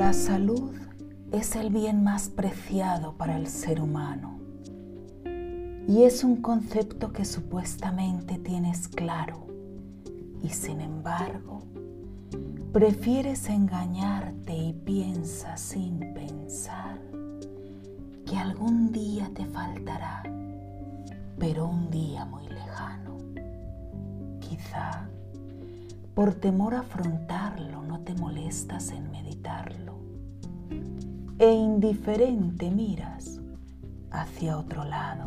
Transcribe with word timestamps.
La 0.00 0.14
salud 0.14 0.72
es 1.30 1.56
el 1.56 1.68
bien 1.68 2.02
más 2.02 2.30
preciado 2.30 3.18
para 3.18 3.36
el 3.36 3.48
ser 3.48 3.82
humano 3.82 4.40
y 5.86 6.04
es 6.04 6.24
un 6.24 6.36
concepto 6.36 7.12
que 7.12 7.26
supuestamente 7.26 8.38
tienes 8.38 8.88
claro 8.88 9.46
y 10.42 10.48
sin 10.48 10.80
embargo 10.80 11.64
prefieres 12.72 13.50
engañarte 13.50 14.56
y 14.56 14.72
piensas 14.72 15.60
sin 15.60 15.98
pensar 16.14 16.98
que 18.24 18.38
algún 18.38 18.92
día 18.92 19.30
te 19.34 19.44
faltará, 19.44 20.22
pero 21.38 21.66
un 21.66 21.90
día 21.90 22.24
muy 22.24 22.48
lejano. 22.48 23.18
Quizá 24.40 25.10
por 26.14 26.34
temor 26.34 26.74
a 26.74 26.80
afrontarlo 26.80 27.82
no 27.82 28.00
te 28.00 28.14
molestas 28.14 28.90
en 28.90 29.10
meditarlo. 29.10 29.98
E 31.38 31.52
indiferente 31.52 32.70
miras 32.70 33.40
hacia 34.10 34.58
otro 34.58 34.84
lado, 34.84 35.26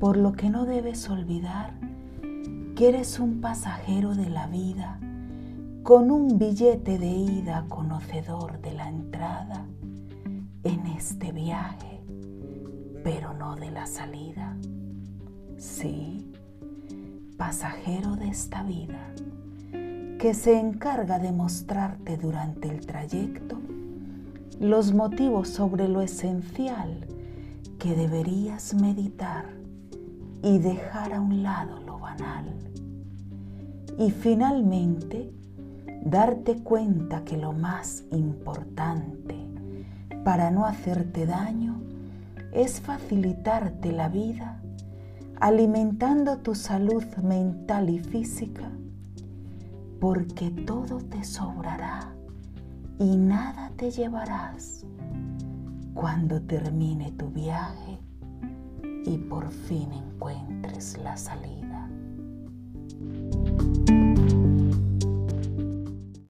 por 0.00 0.16
lo 0.16 0.32
que 0.32 0.50
no 0.50 0.64
debes 0.64 1.08
olvidar 1.08 1.74
que 2.74 2.88
eres 2.88 3.18
un 3.18 3.40
pasajero 3.40 4.14
de 4.14 4.28
la 4.28 4.46
vida 4.46 4.98
con 5.82 6.10
un 6.10 6.38
billete 6.38 6.98
de 6.98 7.06
ida 7.06 7.64
conocedor 7.68 8.60
de 8.60 8.72
la 8.72 8.88
entrada 8.88 9.64
en 10.64 10.86
este 10.88 11.30
viaje, 11.30 12.02
pero 13.04 13.32
no 13.34 13.54
de 13.54 13.70
la 13.70 13.86
salida. 13.86 14.56
Sí, 15.56 16.32
pasajero 17.36 18.16
de 18.16 18.28
esta 18.28 18.62
vida, 18.62 19.12
que 20.18 20.34
se 20.34 20.58
encarga 20.58 21.18
de 21.18 21.32
mostrarte 21.32 22.16
durante 22.16 22.68
el 22.68 22.86
trayecto 22.86 23.58
los 24.58 24.94
motivos 24.94 25.48
sobre 25.48 25.86
lo 25.86 26.00
esencial 26.00 27.06
que 27.78 27.94
deberías 27.94 28.72
meditar 28.74 29.44
y 30.42 30.58
dejar 30.58 31.12
a 31.12 31.20
un 31.20 31.42
lado 31.42 31.80
lo 31.80 31.98
banal. 31.98 32.46
Y 33.98 34.10
finalmente, 34.10 35.32
darte 36.02 36.62
cuenta 36.62 37.24
que 37.24 37.36
lo 37.36 37.52
más 37.52 38.04
importante 38.12 39.36
para 40.24 40.50
no 40.50 40.64
hacerte 40.64 41.26
daño 41.26 41.80
es 42.52 42.80
facilitarte 42.80 43.92
la 43.92 44.08
vida 44.08 44.62
alimentando 45.40 46.38
tu 46.38 46.54
salud 46.54 47.04
mental 47.22 47.90
y 47.90 47.98
física, 47.98 48.70
porque 50.00 50.50
todo 50.50 50.98
te 50.98 51.24
sobrará 51.24 52.14
y 52.98 53.16
nada 53.16 53.70
te 53.76 53.90
llevarás 53.90 54.84
cuando 55.94 56.40
termine 56.42 57.12
tu 57.12 57.28
viaje 57.30 57.98
y 59.04 59.18
por 59.18 59.50
fin 59.50 59.92
encuentres 59.92 60.98
la 60.98 61.16
salida. 61.16 61.88